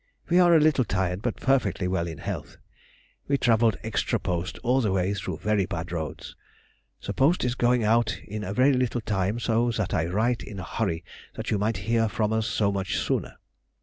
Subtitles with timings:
[0.29, 2.57] We are a little tired, but perfectly well in health.
[3.27, 6.35] We travelled extra post all the way through very bad roads.
[7.05, 10.59] The post is going out in a very little time, so that I write in
[10.59, 11.03] a hurry
[11.35, 13.37] that you might hear from us so much sooner.